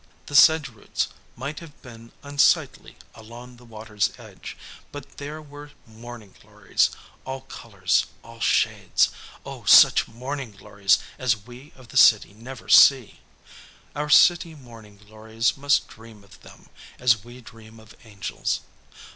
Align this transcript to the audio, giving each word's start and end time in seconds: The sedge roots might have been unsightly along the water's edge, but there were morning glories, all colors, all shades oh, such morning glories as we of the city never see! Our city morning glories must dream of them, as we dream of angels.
The 0.25 0.35
sedge 0.35 0.67
roots 0.67 1.09
might 1.35 1.59
have 1.59 1.79
been 1.83 2.11
unsightly 2.23 2.97
along 3.13 3.57
the 3.57 3.65
water's 3.65 4.09
edge, 4.17 4.57
but 4.91 5.17
there 5.17 5.43
were 5.43 5.73
morning 5.85 6.33
glories, 6.41 6.89
all 7.23 7.41
colors, 7.41 8.07
all 8.23 8.39
shades 8.39 9.09
oh, 9.45 9.63
such 9.65 10.07
morning 10.07 10.53
glories 10.53 10.97
as 11.19 11.45
we 11.45 11.71
of 11.75 11.89
the 11.89 11.97
city 11.97 12.33
never 12.33 12.67
see! 12.67 13.19
Our 13.95 14.09
city 14.09 14.55
morning 14.55 14.97
glories 14.97 15.55
must 15.55 15.87
dream 15.87 16.23
of 16.23 16.41
them, 16.41 16.69
as 16.97 17.23
we 17.23 17.39
dream 17.39 17.79
of 17.79 17.95
angels. 18.03 18.61